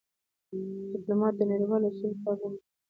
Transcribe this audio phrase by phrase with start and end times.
[0.91, 2.63] ډيپلومات د نړیوالو اصولو پابند وي.